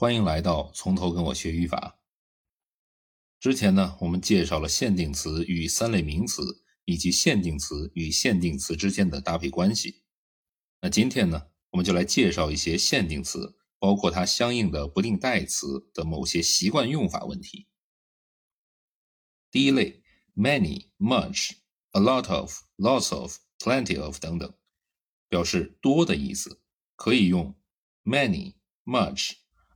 [0.00, 2.00] 欢迎来到从头跟我学语法。
[3.38, 10.02] 之前呢，我们介绍了限定词与三类名词，以及限定词与限定词之间的搭配关系。
[10.80, 17.68] 那今天呢，我们就来介绍一些限定词，包括它相应的不定代词的某些习惯用法问题。
[19.50, 20.02] 第一类
[20.34, 21.50] ，many、much、
[21.90, 24.50] a lot of、lots of、plenty of 等等，
[25.28, 26.62] 表示多的意思，
[26.96, 27.54] 可以用
[28.02, 28.54] many、
[28.86, 29.32] much、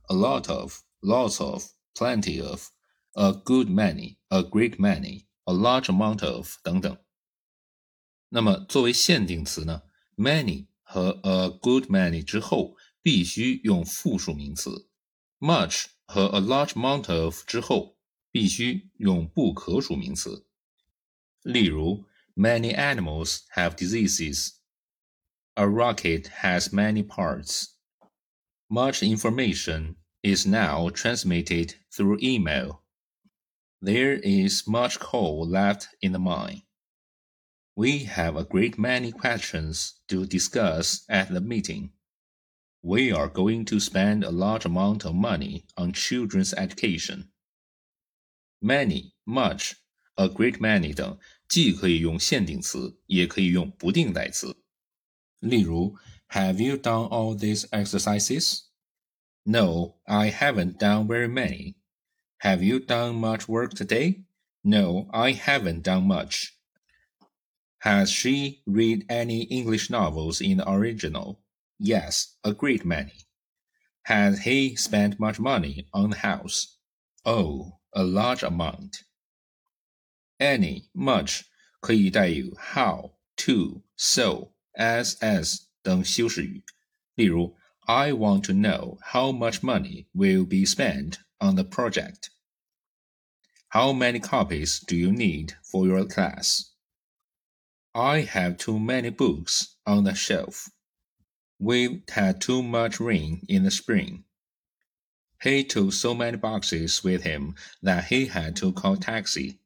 [0.08, 6.96] a lot of、lots of、plenty of、a good many、a great many、a large amount of 等等。
[8.28, 9.82] 那么作为限定词呢，
[10.16, 14.88] many 和 a good many 之后必须用复数名词，
[15.38, 17.96] much 和 a large amount of 之后。
[18.32, 20.46] 必须用不可数名词。
[21.42, 24.52] 例如，Many animals have diseases.
[25.56, 27.73] A rocket has many parts.
[28.68, 32.82] Much information is now transmitted through email.
[33.82, 36.62] There is much coal left in the mine.
[37.74, 41.92] We have a great many questions to discuss at the meeting.
[42.82, 47.30] We are going to spend a large amount of money on children's education.
[48.60, 49.74] Many, much,
[50.16, 54.62] a great many 等既可以用限定词，也可以用不定代词。
[55.40, 55.96] 例如
[56.34, 58.68] ，Have you done all these exercises?
[59.46, 61.76] No, I haven't done very many.
[62.38, 64.22] Have you done much work today?
[64.62, 66.56] No, I haven't done much.
[67.80, 71.42] Has she read any English novels in the original?
[71.78, 73.26] Yes, a great many.
[74.04, 76.76] Has he spent much money on the house?
[77.24, 79.04] Oh, a large amount.
[80.38, 81.44] Any, much
[81.80, 86.62] 可以带有 how, to, so, as, as 等修饰语。
[87.14, 87.56] 例如，
[87.86, 92.30] I want to know how much money will be spent on the project.
[93.68, 96.70] How many copies do you need for your class?
[97.92, 100.68] I have too many books on the shelf.
[101.58, 104.24] We've had too much rain in the spring.
[105.42, 109.58] He took so many boxes with him that he had to call taxi.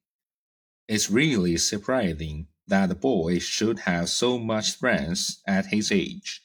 [0.89, 6.41] It's really surprising that the boy should have so much friends at his age.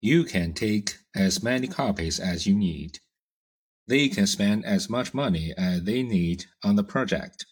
[0.00, 2.98] You can take as many copies as you need.
[3.86, 7.46] They can spend as much money as they need on the project.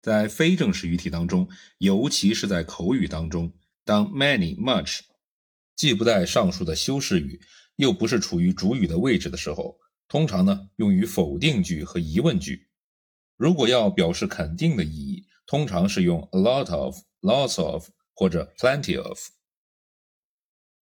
[0.00, 3.52] 在非正式语体当中，尤其是在口语当中，
[3.84, 5.00] 当 many、much
[5.76, 7.40] 既不带上述的修饰语，
[7.76, 9.78] 又不是处于主语的位置的时候，
[10.08, 12.68] 通常呢用于否定句和疑问句。
[13.36, 19.18] 如果要表示肯定的意义， 通常是用 a lot of、lots of 或者 plenty of。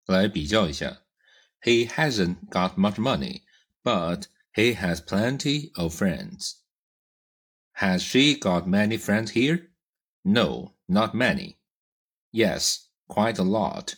[0.06, 1.02] 来比较一下，
[1.62, 3.42] He hasn't got much money,
[3.82, 4.24] but
[4.54, 6.54] he has plenty of friends.
[7.74, 9.70] Has she got many friends here?
[10.22, 11.56] No, not many.
[12.32, 13.94] Yes, quite a lot.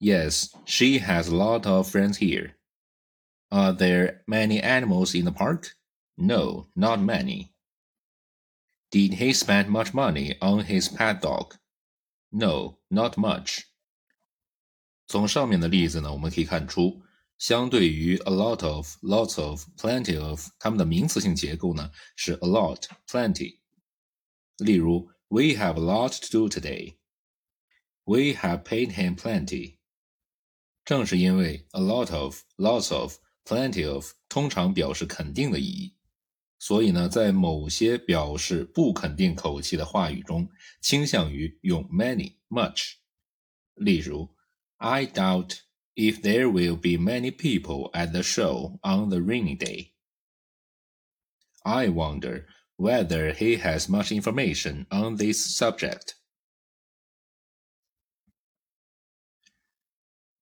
[0.00, 2.56] Yes, she has a lot of friends here.
[3.50, 5.76] Are there many animals in the park?
[6.16, 7.51] No, not many.
[8.92, 11.56] Did he spend much money on his pet dog?
[12.30, 13.64] No, not much.
[15.06, 17.02] 从上面的例子呢，我们可以看出，
[17.38, 23.60] 相对于 a lot of、lots of、plenty of，它们的名词性结构呢是 a lot、plenty。
[24.58, 26.96] 例如，We have a lot to do today.
[28.04, 29.76] We have paid him plenty.
[30.86, 35.91] 正是因为 a lot of、lots of、plenty of 通常表示肯定的意义，
[36.62, 40.48] 所以呢，在某些表示不肯定口气的话语中，
[40.80, 42.94] 倾向于用 many、much。
[43.74, 44.34] 例如，
[44.78, 45.60] I doubt
[45.94, 49.92] if there will be many people at the show on the rainy day.
[51.62, 52.46] I wonder
[52.76, 56.14] whether he has much information on this subject.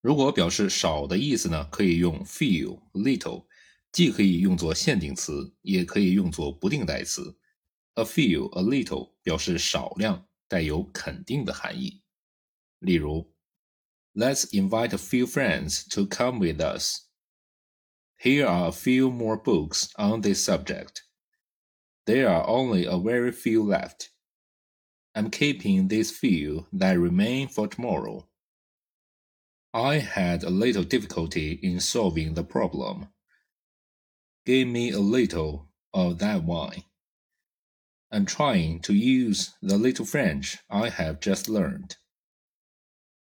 [0.01, 3.47] 如果表示少的意思呢，可以用 few、little，
[3.93, 7.39] 既可以用作限定词，也可以用作不定代词。
[7.95, 12.03] A few、a little 表示少量，带有肯定的含义。
[12.79, 13.33] 例如，
[14.15, 17.07] Let's invite a few friends to come with us.
[18.19, 21.03] Here are a few more books on this subject.
[22.07, 24.11] There are only a very few left.
[25.13, 28.27] I'm keeping these few that remain for tomorrow.
[29.73, 33.09] I had a little difficulty in solving the problem.
[34.45, 36.85] Give me a little of that wine.
[38.11, 41.97] I'm trying to use the little French I have just learned.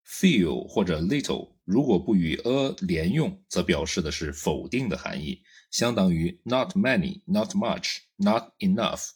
[0.09, 9.11] few 或者 little 如果不与 a 连用，则表示的是否定的含义，相当于 not many, not much, not enough。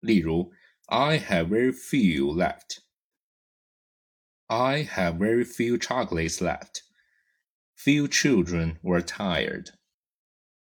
[0.00, 0.52] 例如，
[0.86, 2.80] I have very few left.
[4.48, 6.82] I have very few chocolates left.
[7.74, 9.70] Few children were tired.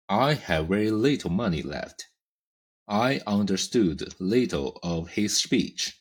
[0.08, 2.06] I have very little money left.
[2.86, 5.94] I understood little of his speech.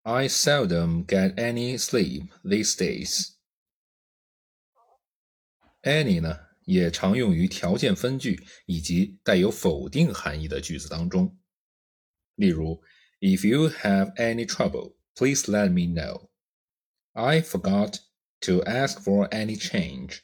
[0.04, 3.32] I seldom get any sleep these days.
[5.83, 11.39] Any 呢，也常用于条件分句以及带有否定含义的句子当中。
[12.35, 12.83] 例如
[13.21, 16.29] ，If you have any trouble, please let me know.
[17.13, 17.97] I forgot
[18.41, 20.21] to ask for any change.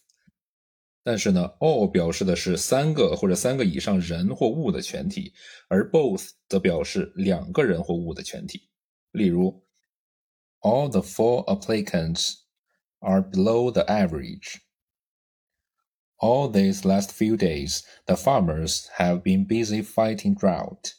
[1.09, 5.33] 但是呢，all 表示的是三个或者三个以上人或物的全体，
[5.67, 8.69] 而 both 则表示两个人或物的全体。
[9.11, 9.63] 例如，
[10.61, 12.37] All the four applicants
[12.99, 14.61] are below the average.
[16.17, 20.93] All these last few days, the farmers have been busy fighting drought.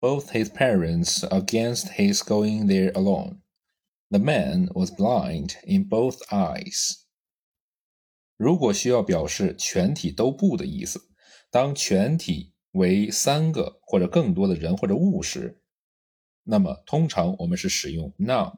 [0.00, 3.42] Both his parents against his going there alone.
[4.10, 7.03] The man was blind in both eyes.
[8.37, 11.01] 如果需要表示全体都不的意思，
[11.49, 15.61] 当全体为三个或者更多的人或者物时，
[16.43, 18.57] 那么通常我们是使用 none。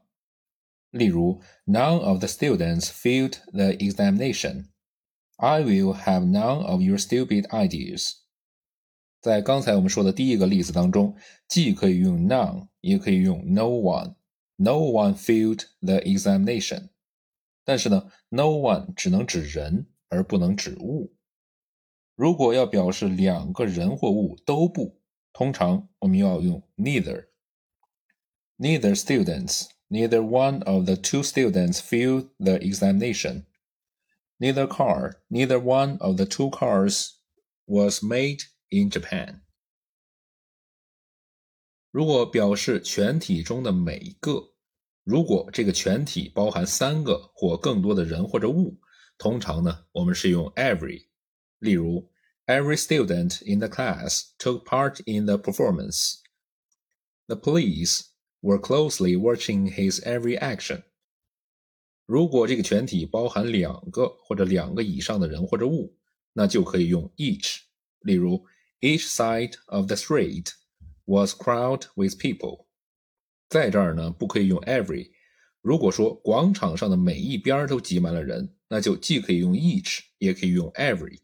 [0.91, 4.67] 例如，None of the students failed the examination.
[5.35, 8.13] I will have none of your stupid ideas.
[9.21, 11.15] 在刚才我们说的第一个例子当中，
[11.47, 14.15] 既可以用 none，也可以用 no one。
[14.55, 16.89] No one failed the examination.
[17.66, 21.14] 但是呢，no one 只能指人而不能指物。
[22.14, 25.00] 如果要表示两个人或物都不，
[25.32, 33.46] 通常我们要用 neither。Neither students, neither one of the two students failed the examination.
[34.38, 37.14] Neither car, neither one of the two cars
[37.66, 39.40] was made in Japan.
[41.90, 44.54] 如果表示全体中的每个，
[45.06, 48.78] 如果这个全体包含三个或更多的人或者物，
[49.18, 51.06] 通常呢，我们是用 every。
[51.58, 52.10] 例如，
[52.44, 56.16] Every student in the class took part in the performance.
[57.28, 58.08] The police
[58.40, 60.82] were closely watching his every action.
[62.04, 65.96] 如果这个全体包含两个或者两个以上的人或者物，
[66.32, 67.60] 那就可以用 each。
[68.00, 68.44] 例如，
[68.80, 70.54] Each side of the street
[71.04, 72.65] was crowded with people。
[73.49, 75.11] 在这儿呢，不可以用 every。
[75.61, 81.19] 如果说广场上的每一边都挤满了人，那就既可以用 each，也可以用 every。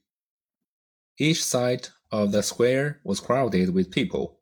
[1.18, 4.40] Each side of the square was crowded with people.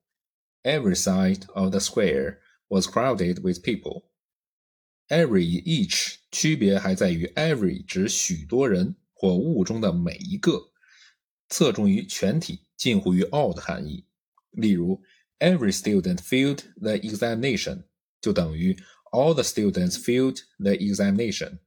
[0.63, 4.05] Every side of the square was crowded with people.
[5.07, 10.71] Every each 区别还在于，every 指许多人或物中的每一个，
[11.49, 14.05] 侧重于全体，近乎于 all 的含义。
[14.51, 15.01] 例如
[15.40, 17.84] ，Every student failed the examination
[18.20, 18.76] 就等于
[19.12, 21.60] all the students failed the examination.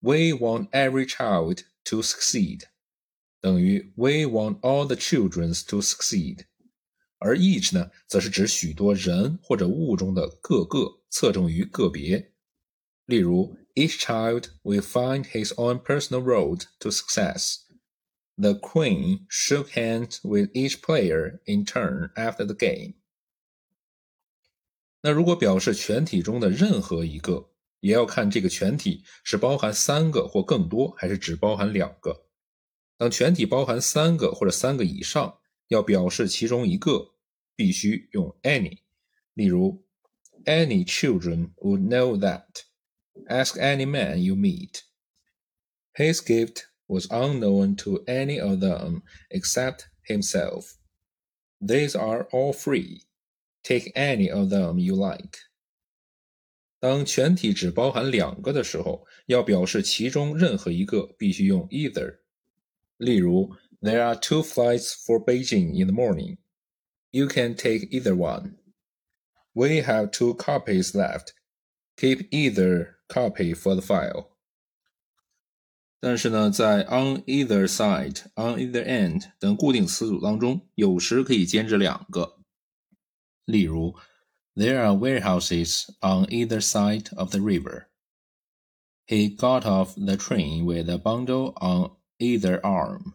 [0.00, 2.62] We want every child to succeed
[3.40, 6.46] 等于 We want all the children to succeed.
[7.18, 12.32] 而 each 呢，则是指许多人或者物中的各个，侧重于个别。
[13.06, 17.60] 例如，Each child will find his own personal road to success.
[18.36, 22.94] The queen shook hands with each player in turn after the game.
[25.02, 32.26] 那如果表示全体中的任何一个，也要看这个全体是包含三个或更多，还是只包含两个。
[32.96, 37.14] 当全体包含三个或者三个以上，要表示其中一个。
[37.56, 38.78] 必须用 any。
[39.34, 39.84] 例如，
[40.46, 42.64] Any children would know that.
[43.28, 44.84] Ask any man you meet.
[45.94, 50.76] His gift was unknown to any of them except himself.
[51.60, 53.02] These are all free.
[53.62, 55.38] Take any of them you like.
[56.80, 62.20] 当全体只包含两个的时候，要表示其中任何一个，必须用 either。
[62.96, 66.38] 例如，There are two flights for Beijing in the morning.
[67.10, 68.56] You can take either one.
[69.54, 71.32] We have two copies left.
[71.96, 74.33] Keep either copy for the file.
[76.00, 82.38] 但是呢，在 on either side、on either end 等固定词组当中，有时可以兼指两个。
[83.44, 83.94] 例如，
[84.54, 87.86] There are warehouses on either side of the river.
[89.06, 93.14] He got off the train with a bundle on either arm.